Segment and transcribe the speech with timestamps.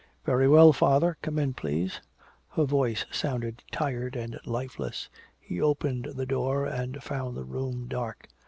[0.25, 2.01] "Very well, father, come in, please."
[2.55, 5.09] Her voice sounded tired and lifeless.
[5.39, 8.27] He opened the door and found the room dark.